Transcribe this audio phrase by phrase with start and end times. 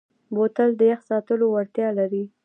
[0.35, 2.23] بوتل د یخ ساتلو وړتیا لري.